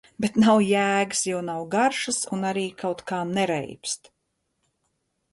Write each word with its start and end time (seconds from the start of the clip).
Bet 0.23 0.37
nav 0.43 0.59
jēgas, 0.67 1.19
jo 1.31 1.41
nav 1.49 1.59
garšas 1.75 2.17
un 2.37 2.47
arī 2.51 2.63
kaut 2.79 3.03
kā 3.11 3.19
nereibst. 3.35 4.09